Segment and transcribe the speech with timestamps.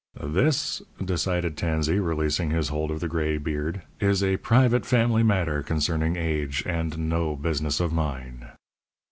[0.23, 5.61] "This," decided Tansey, releasing his hold of the gray beard, "is a private family matter
[5.61, 8.47] concerning age, and no business of mine."